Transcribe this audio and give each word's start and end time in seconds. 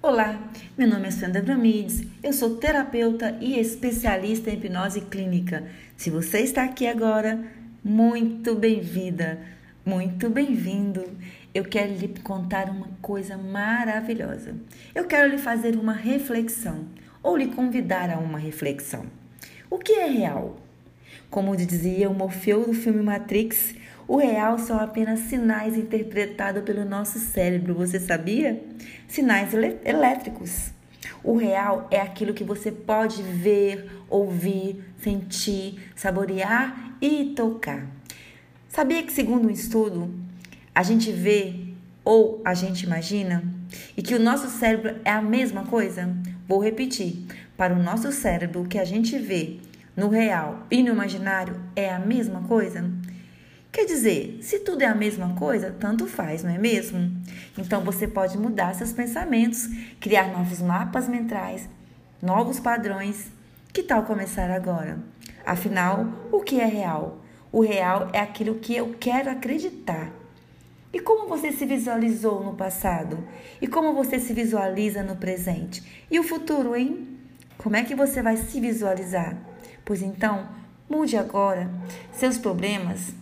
Olá, 0.00 0.40
meu 0.78 0.86
nome 0.86 1.08
é 1.08 1.10
Sandra 1.10 1.42
Bramides, 1.42 2.06
eu 2.22 2.32
sou 2.32 2.56
terapeuta 2.56 3.36
e 3.40 3.58
especialista 3.58 4.48
em 4.48 4.54
hipnose 4.54 5.00
clínica. 5.00 5.64
Se 5.96 6.08
você 6.08 6.38
está 6.38 6.62
aqui 6.62 6.86
agora, 6.86 7.44
muito 7.82 8.54
bem-vinda, 8.54 9.40
muito 9.84 10.30
bem-vindo. 10.30 11.04
Eu 11.52 11.64
quero 11.64 11.94
lhe 11.94 12.14
contar 12.22 12.70
uma 12.70 12.86
coisa 13.02 13.36
maravilhosa. 13.36 14.54
Eu 14.94 15.04
quero 15.04 15.28
lhe 15.28 15.38
fazer 15.38 15.74
uma 15.74 15.94
reflexão 15.94 16.86
ou 17.20 17.36
lhe 17.36 17.48
convidar 17.48 18.08
a 18.08 18.20
uma 18.20 18.38
reflexão. 18.38 19.04
O 19.68 19.78
que 19.78 19.94
é 19.94 20.06
real? 20.06 20.58
Como 21.28 21.56
dizia 21.56 22.08
o 22.08 22.14
Morfeu 22.14 22.64
do 22.64 22.72
filme 22.72 23.02
Matrix, 23.02 23.74
o 24.08 24.16
real 24.16 24.58
são 24.58 24.80
apenas 24.80 25.20
sinais 25.20 25.76
interpretados 25.76 26.62
pelo 26.62 26.82
nosso 26.82 27.18
cérebro, 27.18 27.74
você 27.74 28.00
sabia? 28.00 28.58
Sinais 29.06 29.52
elétricos. 29.84 30.70
O 31.22 31.36
real 31.36 31.86
é 31.90 32.00
aquilo 32.00 32.32
que 32.32 32.42
você 32.42 32.72
pode 32.72 33.22
ver, 33.22 33.90
ouvir, 34.08 34.82
sentir, 35.02 35.92
saborear 35.94 36.96
e 37.02 37.34
tocar. 37.36 37.86
Sabia 38.66 39.02
que, 39.02 39.12
segundo 39.12 39.46
um 39.46 39.50
estudo, 39.50 40.10
a 40.74 40.82
gente 40.82 41.12
vê 41.12 41.66
ou 42.02 42.40
a 42.46 42.54
gente 42.54 42.84
imagina 42.84 43.44
e 43.94 44.00
que 44.00 44.14
o 44.14 44.20
nosso 44.20 44.48
cérebro 44.48 44.96
é 45.04 45.10
a 45.10 45.20
mesma 45.20 45.66
coisa? 45.66 46.08
Vou 46.46 46.62
repetir. 46.62 47.26
Para 47.58 47.74
o 47.74 47.82
nosso 47.82 48.10
cérebro, 48.10 48.62
o 48.62 48.66
que 48.66 48.78
a 48.78 48.84
gente 48.86 49.18
vê 49.18 49.58
no 49.94 50.08
real 50.08 50.66
e 50.70 50.82
no 50.82 50.92
imaginário 50.92 51.60
é 51.76 51.92
a 51.92 51.98
mesma 51.98 52.42
coisa? 52.44 52.90
Quer 53.70 53.84
dizer, 53.84 54.38
se 54.42 54.60
tudo 54.60 54.82
é 54.82 54.86
a 54.86 54.94
mesma 54.94 55.34
coisa, 55.34 55.70
tanto 55.78 56.06
faz, 56.06 56.42
não 56.42 56.50
é 56.50 56.58
mesmo? 56.58 57.12
Então 57.56 57.82
você 57.82 58.08
pode 58.08 58.38
mudar 58.38 58.74
seus 58.74 58.92
pensamentos, 58.92 59.68
criar 60.00 60.32
novos 60.32 60.60
mapas 60.60 61.06
mentais, 61.06 61.68
novos 62.20 62.58
padrões. 62.58 63.30
Que 63.72 63.82
tal 63.82 64.04
começar 64.04 64.50
agora? 64.50 64.98
Afinal, 65.44 66.06
o 66.32 66.40
que 66.40 66.58
é 66.60 66.64
real? 66.64 67.22
O 67.52 67.60
real 67.60 68.08
é 68.12 68.20
aquilo 68.20 68.56
que 68.56 68.74
eu 68.74 68.96
quero 68.98 69.30
acreditar. 69.30 70.10
E 70.92 70.98
como 70.98 71.28
você 71.28 71.52
se 71.52 71.66
visualizou 71.66 72.42
no 72.42 72.54
passado? 72.54 73.22
E 73.60 73.66
como 73.66 73.92
você 73.92 74.18
se 74.18 74.32
visualiza 74.32 75.02
no 75.02 75.16
presente? 75.16 75.82
E 76.10 76.18
o 76.18 76.24
futuro, 76.24 76.74
hein? 76.74 77.06
Como 77.58 77.76
é 77.76 77.84
que 77.84 77.94
você 77.94 78.22
vai 78.22 78.38
se 78.38 78.58
visualizar? 78.58 79.36
Pois 79.84 80.02
então, 80.02 80.48
mude 80.88 81.16
agora. 81.16 81.70
Seus 82.12 82.38
problemas 82.38 83.12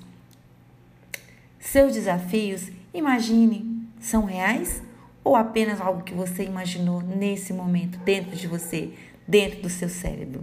seus 1.68 1.92
desafios, 1.92 2.70
imagine, 2.94 3.88
são 4.00 4.24
reais 4.24 4.82
ou 5.24 5.34
apenas 5.34 5.80
algo 5.80 6.04
que 6.04 6.14
você 6.14 6.44
imaginou 6.44 7.00
nesse 7.00 7.52
momento 7.52 7.98
dentro 7.98 8.36
de 8.36 8.46
você, 8.46 8.92
dentro 9.26 9.62
do 9.62 9.68
seu 9.68 9.88
cérebro? 9.88 10.42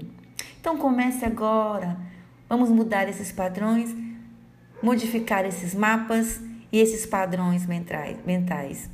Então 0.59 0.77
comece 0.77 1.23
agora. 1.23 1.97
Vamos 2.49 2.69
mudar 2.69 3.07
esses 3.07 3.31
padrões, 3.31 3.95
modificar 4.81 5.45
esses 5.45 5.73
mapas 5.73 6.41
e 6.71 6.79
esses 6.79 7.05
padrões 7.05 7.65
mentais, 7.65 8.89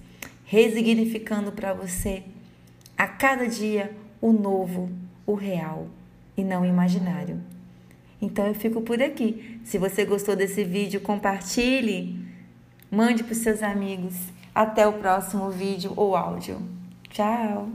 resignificando 0.45 1.51
para 1.51 1.73
você 1.73 2.23
a 2.97 3.07
cada 3.07 3.47
dia 3.47 3.91
o 4.21 4.31
novo, 4.31 4.89
o 5.25 5.33
real 5.33 5.87
e 6.37 6.43
não 6.43 6.61
o 6.61 6.65
imaginário. 6.65 7.41
Então 8.21 8.45
eu 8.45 8.53
fico 8.53 8.81
por 8.81 9.01
aqui. 9.01 9.59
Se 9.63 9.77
você 9.77 10.05
gostou 10.05 10.35
desse 10.35 10.63
vídeo, 10.63 10.99
compartilhe, 10.99 12.18
mande 12.91 13.23
para 13.23 13.33
os 13.33 13.39
seus 13.39 13.61
amigos. 13.61 14.15
Até 14.53 14.87
o 14.87 14.93
próximo 14.93 15.49
vídeo 15.49 15.93
ou 15.95 16.15
áudio. 16.15 16.61
Tchau! 17.09 17.69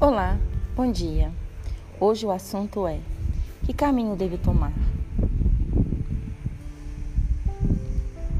Olá, 0.00 0.36
bom 0.76 0.92
dia. 0.92 1.32
Hoje 2.00 2.26
o 2.26 2.32
assunto 2.32 2.88
é: 2.88 2.98
que 3.64 3.72
caminho 3.72 4.16
devo 4.16 4.36
tomar? 4.36 4.72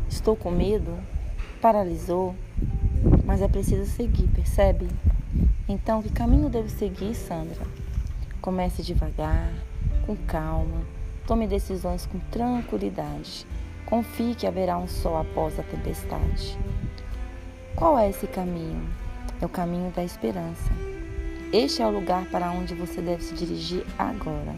Estou 0.09 0.35
com 0.35 0.51
medo? 0.51 0.93
Paralisou? 1.63 2.35
Mas 3.25 3.41
é 3.41 3.47
preciso 3.47 3.89
seguir, 3.89 4.27
percebe? 4.29 4.89
Então, 5.69 6.03
que 6.03 6.11
caminho 6.11 6.49
devo 6.49 6.69
seguir, 6.69 7.15
Sandra? 7.15 7.65
Comece 8.41 8.83
devagar, 8.83 9.53
com 10.05 10.17
calma, 10.17 10.83
tome 11.25 11.47
decisões 11.47 12.07
com 12.07 12.19
tranquilidade. 12.31 13.47
Confie 13.87 14.35
que 14.35 14.49
haverá 14.49 14.77
um 14.79 14.89
sol 14.89 15.17
após 15.17 15.59
a 15.61 15.63
tempestade. 15.63 16.59
Qual 17.77 17.97
é 17.99 18.11
esse 18.11 18.27
caminho? 18.27 18.83
É 19.41 19.47
o 19.47 19.49
caminho 19.49 19.93
da 19.93 20.03
esperança. 20.03 20.94
Este 21.53 21.83
é 21.83 21.87
o 21.87 21.91
lugar 21.91 22.25
para 22.27 22.51
onde 22.51 22.75
você 22.75 23.01
deve 23.01 23.23
se 23.23 23.35
dirigir 23.35 23.85
agora. 23.99 24.55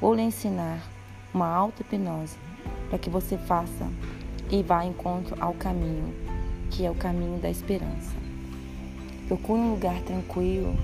Vou 0.00 0.14
lhe 0.14 0.22
ensinar 0.22 0.80
uma 1.32 1.46
auto-hipnose 1.46 2.36
para 2.88 2.98
que 2.98 3.08
você 3.08 3.38
faça 3.38 3.88
e 4.50 4.62
vá 4.62 4.84
em 4.84 4.90
encontro 4.90 5.36
ao 5.40 5.54
caminho, 5.54 6.12
que 6.70 6.84
é 6.84 6.90
o 6.90 6.94
caminho 6.94 7.38
da 7.38 7.50
esperança. 7.50 8.14
Procure 9.28 9.60
um 9.60 9.72
lugar 9.72 10.00
tranquilo, 10.02 10.74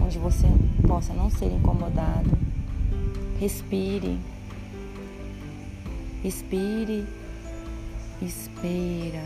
onde 0.00 0.18
você 0.18 0.46
possa 0.86 1.12
não 1.12 1.30
ser 1.30 1.46
incomodado. 1.46 2.30
Respire. 3.38 4.18
Respire. 6.22 7.06
Espera. 8.20 9.24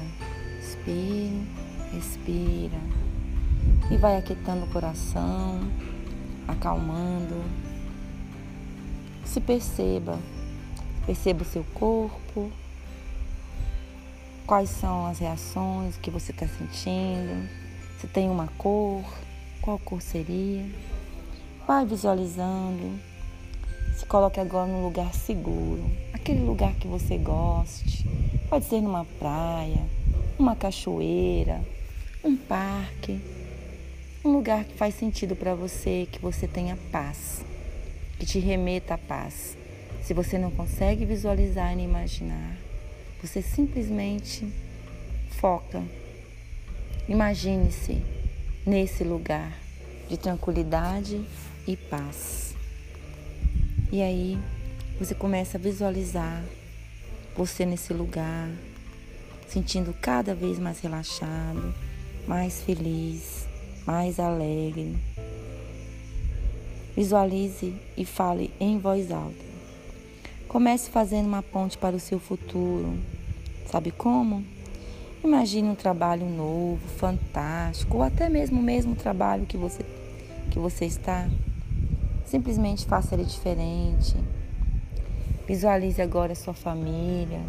Expire. 0.61 1.47
Respira 1.93 3.06
e 3.91 3.97
vai 3.97 4.17
aquietando 4.17 4.65
o 4.65 4.69
coração, 4.69 5.61
acalmando. 6.47 7.43
Se 9.25 9.41
perceba, 9.41 10.19
perceba 11.05 11.43
o 11.43 11.47
seu 11.47 11.65
corpo, 11.75 12.51
quais 14.47 14.71
são 14.71 15.07
as 15.07 15.19
reações 15.19 15.97
que 15.97 16.11
você 16.11 16.33
está 16.33 16.47
sentindo, 16.47 17.49
se 18.01 18.07
tem 18.07 18.29
uma 18.29 18.49
cor, 18.59 19.05
qual 19.61 19.79
cor 19.79 20.01
seria. 20.01 20.65
Vai 21.67 21.85
visualizando, 21.85 22.99
se 23.97 24.07
coloque 24.07 24.39
agora 24.39 24.67
num 24.67 24.85
lugar 24.85 25.13
seguro, 25.15 25.85
aquele 26.13 26.41
lugar 26.41 26.75
que 26.75 26.87
você 26.87 27.19
goste. 27.19 28.09
Pode 28.49 28.65
ser 28.65 28.81
numa 28.81 29.05
praia, 29.19 29.85
uma 30.39 30.55
cachoeira, 30.55 31.61
um 32.23 32.37
parque 32.37 33.21
um 34.27 34.33
lugar 34.33 34.65
que 34.65 34.75
faz 34.75 34.95
sentido 34.95 35.37
para 35.37 35.55
você, 35.55 36.09
que 36.11 36.19
você 36.19 36.49
tenha 36.49 36.77
paz, 36.91 37.45
que 38.19 38.27
te 38.27 38.41
remeta 38.41 38.95
à 38.95 38.99
paz. 38.99 39.57
Se 40.03 40.13
você 40.13 40.37
não 40.37 40.51
consegue 40.51 41.05
visualizar 41.05 41.75
nem 41.77 41.85
imaginar, 41.85 42.57
você 43.23 43.41
simplesmente 43.41 44.47
foca. 45.39 45.83
Imagine-se 47.09 48.03
nesse 48.67 49.05
lugar 49.05 49.57
de 50.09 50.17
tranquilidade 50.17 51.25
e 51.67 51.77
paz. 51.77 52.57
E 53.93 54.03
aí 54.03 54.37
você 54.99 55.15
começa 55.15 55.57
a 55.57 55.61
visualizar 55.61 56.43
você 57.37 57.65
nesse 57.65 57.93
lugar, 57.93 58.51
sentindo 59.47 59.95
cada 59.95 60.35
vez 60.35 60.59
mais 60.59 60.81
relaxado, 60.81 61.73
mais 62.27 62.61
feliz 62.63 63.47
mais 63.87 64.19
alegre. 64.19 64.97
Visualize 66.97 67.75
e 67.97 68.05
fale 68.05 68.53
em 68.59 68.79
voz 68.79 69.13
alta. 69.13 69.47
Comece 70.49 70.91
fazendo 70.91 71.27
uma 71.27 71.43
ponte 71.43 71.79
para 71.79 71.95
o 71.95 72.01
seu 72.01 72.19
futuro. 72.19 72.99
Sabe 73.71 73.91
como? 73.91 74.45
Imagine 75.23 75.69
um 75.69 75.75
trabalho 75.75 76.27
novo, 76.27 76.81
fantástico, 76.97 77.99
ou 77.99 78.03
até 78.03 78.29
mesmo 78.29 78.61
o 78.61 78.63
mesmo 78.63 78.97
trabalho 78.97 79.47
que 79.47 79.57
você, 79.57 79.85
que 80.51 80.59
você 80.59 80.87
está. 80.87 81.29
Simplesmente 82.25 82.87
faça 82.87 83.15
ele 83.15 83.25
diferente. 83.25 84.17
Visualize 85.47 86.01
agora 86.03 86.33
a 86.33 86.37
sua 86.37 86.55
família. 86.55 87.41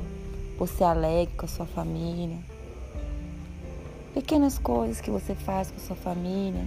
Você 0.60 0.84
alegre 0.84 1.34
com 1.36 1.46
a 1.46 1.50
sua 1.50 1.66
família 1.66 2.38
Pequenas 4.14 4.58
coisas 4.58 5.02
que 5.02 5.12
você 5.12 5.36
faz 5.36 5.70
com 5.70 5.80
sua 5.80 5.96
família. 5.96 6.66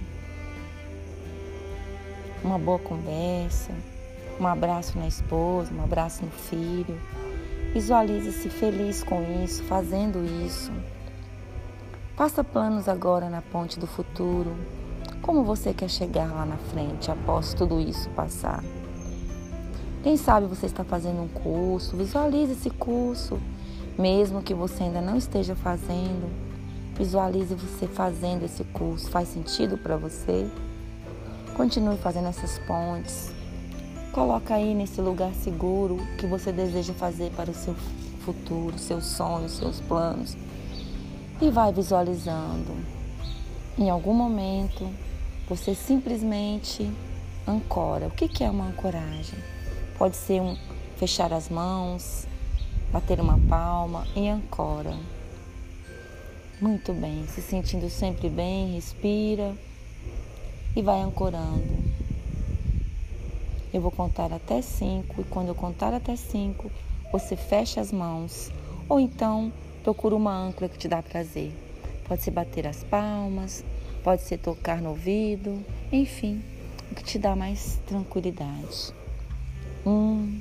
Uma 2.43 2.57
boa 2.57 2.79
conversa, 2.79 3.71
um 4.39 4.47
abraço 4.47 4.97
na 4.97 5.07
esposa, 5.07 5.73
um 5.73 5.83
abraço 5.83 6.23
no 6.23 6.31
filho. 6.31 6.99
Visualize-se 7.73 8.49
feliz 8.49 9.03
com 9.03 9.21
isso, 9.43 9.63
fazendo 9.63 10.23
isso. 10.45 10.71
Faça 12.15 12.43
planos 12.43 12.87
agora 12.87 13.29
na 13.29 13.41
ponte 13.41 13.79
do 13.79 13.87
futuro. 13.87 14.55
Como 15.21 15.43
você 15.43 15.73
quer 15.73 15.89
chegar 15.89 16.31
lá 16.31 16.45
na 16.45 16.57
frente 16.57 17.11
após 17.11 17.53
tudo 17.53 17.79
isso 17.79 18.09
passar? 18.11 18.63
Quem 20.03 20.17
sabe 20.17 20.47
você 20.47 20.65
está 20.65 20.83
fazendo 20.83 21.21
um 21.21 21.27
curso, 21.27 21.95
visualize 21.95 22.53
esse 22.53 22.69
curso, 22.71 23.39
mesmo 23.97 24.41
que 24.41 24.53
você 24.53 24.83
ainda 24.83 24.99
não 24.99 25.15
esteja 25.15 25.55
fazendo. 25.55 26.50
Visualize 27.01 27.55
você 27.55 27.87
fazendo 27.87 28.45
esse 28.45 28.63
curso. 28.63 29.09
Faz 29.09 29.27
sentido 29.29 29.75
para 29.75 29.97
você? 29.97 30.47
Continue 31.57 31.97
fazendo 31.97 32.27
essas 32.27 32.59
pontes. 32.59 33.31
Coloca 34.11 34.53
aí 34.53 34.75
nesse 34.75 35.01
lugar 35.01 35.33
seguro 35.33 35.97
que 36.19 36.27
você 36.27 36.51
deseja 36.51 36.93
fazer 36.93 37.31
para 37.31 37.49
o 37.49 37.55
seu 37.55 37.73
futuro, 38.23 38.77
seus 38.77 39.03
sonhos, 39.05 39.53
seus 39.53 39.79
planos. 39.79 40.37
E 41.41 41.49
vai 41.49 41.73
visualizando. 41.73 42.71
Em 43.79 43.89
algum 43.89 44.13
momento, 44.13 44.87
você 45.49 45.73
simplesmente 45.73 46.87
ancora. 47.47 48.09
O 48.09 48.11
que 48.11 48.43
é 48.43 48.49
uma 48.49 48.67
ancoragem? 48.67 49.39
Pode 49.97 50.15
ser 50.15 50.39
um 50.39 50.55
fechar 50.97 51.33
as 51.33 51.49
mãos, 51.49 52.27
bater 52.91 53.19
uma 53.19 53.39
palma 53.49 54.05
e 54.15 54.27
ancora. 54.27 54.95
Muito 56.61 56.93
bem, 56.93 57.25
se 57.25 57.41
sentindo 57.41 57.89
sempre 57.89 58.29
bem, 58.29 58.75
respira 58.75 59.55
e 60.75 60.81
vai 60.83 61.01
ancorando. 61.01 61.65
Eu 63.73 63.81
vou 63.81 63.89
contar 63.89 64.31
até 64.31 64.61
cinco 64.61 65.21
e 65.21 65.23
quando 65.23 65.47
eu 65.47 65.55
contar 65.55 65.91
até 65.91 66.15
cinco, 66.15 66.71
você 67.11 67.35
fecha 67.35 67.81
as 67.81 67.91
mãos 67.91 68.51
ou 68.87 68.99
então 68.99 69.51
procura 69.83 70.15
uma 70.15 70.37
âncora 70.37 70.69
que 70.69 70.77
te 70.77 70.87
dá 70.87 71.01
prazer. 71.01 71.51
Pode 72.07 72.21
ser 72.21 72.29
bater 72.29 72.67
as 72.67 72.83
palmas, 72.83 73.65
pode 74.03 74.21
ser 74.21 74.37
tocar 74.37 74.83
no 74.83 74.89
ouvido, 74.89 75.65
enfim, 75.91 76.43
o 76.91 76.93
que 76.93 77.03
te 77.03 77.17
dá 77.17 77.35
mais 77.35 77.79
tranquilidade. 77.87 78.93
Um, 79.83 80.39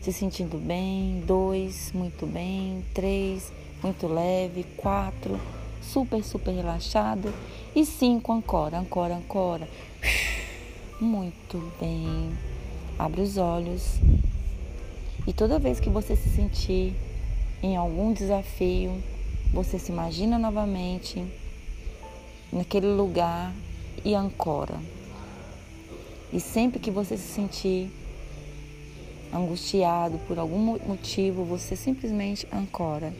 se 0.00 0.12
sentindo 0.12 0.56
bem. 0.56 1.24
Dois, 1.26 1.90
muito 1.92 2.26
bem. 2.26 2.84
Três, 2.94 3.50
muito 3.82 4.06
leve. 4.06 4.64
Quatro, 4.76 5.38
super, 5.80 6.22
super 6.22 6.52
relaxado. 6.52 7.32
E 7.74 7.84
cinco, 7.84 8.32
ancora, 8.32 8.78
ancora, 8.78 9.14
ancora. 9.14 9.68
Muito 11.00 11.72
bem. 11.80 12.30
Abre 12.98 13.20
os 13.22 13.36
olhos. 13.36 13.98
E 15.26 15.32
toda 15.32 15.58
vez 15.58 15.80
que 15.80 15.90
você 15.90 16.14
se 16.14 16.28
sentir 16.28 16.94
em 17.62 17.76
algum 17.76 18.12
desafio, 18.12 19.02
você 19.52 19.78
se 19.78 19.90
imagina 19.90 20.38
novamente 20.38 21.24
naquele 22.52 22.88
lugar 22.88 23.52
e 24.04 24.14
ancora. 24.14 24.78
E 26.32 26.38
sempre 26.40 26.78
que 26.78 26.90
você 26.90 27.16
se 27.16 27.32
sentir 27.32 27.90
angustiado 29.32 30.18
por 30.28 30.38
algum 30.38 30.78
motivo, 30.86 31.44
você 31.44 31.74
simplesmente 31.74 32.46
ancora. 32.52 33.12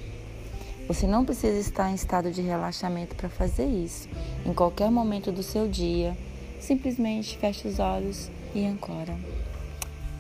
Você 0.87 1.07
não 1.07 1.25
precisa 1.25 1.59
estar 1.59 1.91
em 1.91 1.95
estado 1.95 2.31
de 2.31 2.43
relaxamento 2.43 3.17
para 3.17 3.31
fazer 3.31 3.65
isso. 3.65 4.07
Em 4.45 4.53
qualquer 4.53 4.91
momento 4.91 5.33
do 5.33 5.43
seu 5.43 5.67
dia, 5.67 6.15
simplesmente 6.61 7.39
feche 7.39 7.67
os 7.67 7.79
olhos 7.79 8.31
e 8.55 8.67
ancora. 8.67 9.17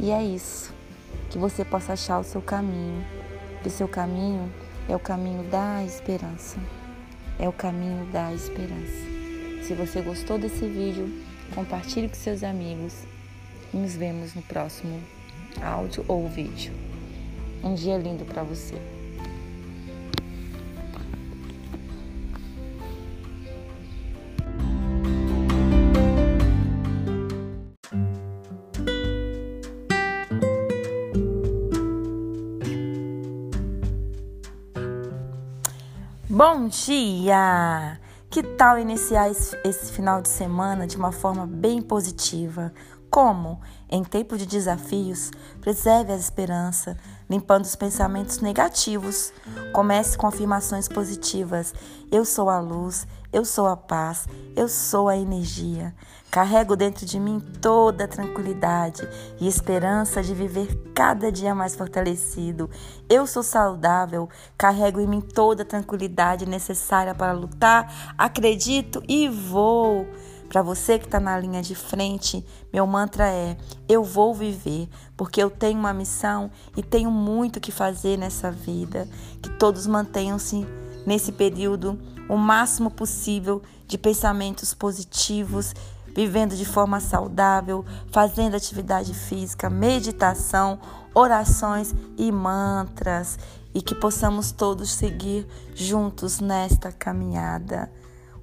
E 0.00 0.10
é 0.10 0.22
isso. 0.22 0.72
Que 1.28 1.36
você 1.36 1.66
possa 1.66 1.92
achar 1.92 2.18
o 2.18 2.24
seu 2.24 2.40
caminho. 2.40 3.04
Que 3.60 3.68
o 3.68 3.70
seu 3.70 3.86
caminho 3.86 4.50
é 4.88 4.96
o 4.96 4.98
caminho 4.98 5.42
da 5.50 5.84
esperança. 5.84 6.58
É 7.38 7.46
o 7.46 7.52
caminho 7.52 8.06
da 8.06 8.32
esperança. 8.32 9.04
Se 9.64 9.74
você 9.74 10.00
gostou 10.00 10.38
desse 10.38 10.66
vídeo, 10.66 11.12
compartilhe 11.54 12.08
com 12.08 12.14
seus 12.14 12.42
amigos. 12.42 12.94
E 13.72 13.76
nos 13.76 13.94
vemos 13.94 14.34
no 14.34 14.40
próximo 14.40 14.98
áudio 15.62 16.06
ou 16.08 16.26
vídeo. 16.26 16.72
Um 17.62 17.74
dia 17.74 17.98
lindo 17.98 18.24
para 18.24 18.42
você. 18.42 18.93
Bom 36.36 36.66
dia! 36.66 38.00
Que 38.28 38.42
tal 38.42 38.76
iniciar 38.76 39.30
esse, 39.30 39.92
final 39.92 40.20
de 40.20 40.28
semana 40.28 40.84
de 40.84 40.96
uma 40.96 41.12
forma 41.12 41.46
bem 41.46 41.80
positiva? 41.80 42.74
Como, 43.08 43.60
em 43.88 44.02
tempo 44.02 44.36
de 44.36 44.44
desafios, 44.44 45.30
preserve 45.60 46.12
a 46.12 46.16
esperança, 46.16 46.96
limpando 47.30 47.62
os 47.62 47.76
pensamentos 47.76 48.40
negativos. 48.40 49.32
Comece 49.72 50.18
com 50.18 50.26
afirmações 50.26 50.88
positivas: 50.88 51.72
Eu 52.10 52.24
sou 52.24 52.50
a 52.50 52.58
luz, 52.58 53.06
eu 53.34 53.44
sou 53.44 53.66
a 53.66 53.76
paz, 53.76 54.28
eu 54.54 54.68
sou 54.68 55.08
a 55.08 55.16
energia. 55.16 55.92
Carrego 56.30 56.76
dentro 56.76 57.04
de 57.04 57.18
mim 57.18 57.40
toda 57.60 58.04
a 58.04 58.08
tranquilidade 58.08 59.08
e 59.40 59.48
esperança 59.48 60.22
de 60.22 60.32
viver 60.32 60.92
cada 60.94 61.32
dia 61.32 61.52
mais 61.52 61.74
fortalecido. 61.74 62.70
Eu 63.08 63.26
sou 63.26 63.42
saudável, 63.42 64.28
carrego 64.56 65.00
em 65.00 65.06
mim 65.08 65.20
toda 65.20 65.64
a 65.64 65.66
tranquilidade 65.66 66.46
necessária 66.46 67.12
para 67.12 67.32
lutar, 67.32 68.14
acredito 68.16 69.02
e 69.08 69.28
vou. 69.28 70.06
Para 70.48 70.62
você 70.62 70.96
que 70.96 71.06
está 71.06 71.18
na 71.18 71.36
linha 71.36 71.60
de 71.60 71.74
frente, 71.74 72.46
meu 72.72 72.86
mantra 72.86 73.28
é: 73.28 73.56
eu 73.88 74.04
vou 74.04 74.32
viver, 74.32 74.88
porque 75.16 75.42
eu 75.42 75.50
tenho 75.50 75.80
uma 75.80 75.92
missão 75.92 76.52
e 76.76 76.84
tenho 76.84 77.10
muito 77.10 77.60
que 77.60 77.72
fazer 77.72 78.16
nessa 78.16 78.52
vida. 78.52 79.08
Que 79.42 79.50
todos 79.50 79.88
mantenham-se 79.88 80.64
nesse 81.04 81.32
período 81.32 81.98
o 82.28 82.36
máximo 82.36 82.90
possível 82.90 83.62
de 83.86 83.98
pensamentos 83.98 84.72
positivos 84.74 85.74
vivendo 86.14 86.54
de 86.54 86.64
forma 86.64 87.00
saudável, 87.00 87.84
fazendo 88.12 88.54
atividade 88.54 89.12
física, 89.12 89.68
meditação, 89.68 90.78
orações 91.12 91.94
e 92.16 92.30
mantras, 92.30 93.38
e 93.74 93.82
que 93.82 93.94
possamos 93.94 94.52
todos 94.52 94.92
seguir 94.92 95.46
juntos 95.74 96.38
nesta 96.38 96.92
caminhada. 96.92 97.90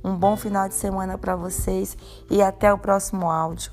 Um 0.03 0.15
bom 0.15 0.35
final 0.35 0.67
de 0.67 0.75
semana 0.75 1.17
para 1.17 1.35
vocês 1.35 1.95
e 2.29 2.41
até 2.41 2.73
o 2.73 2.77
próximo 2.77 3.31
áudio. 3.31 3.71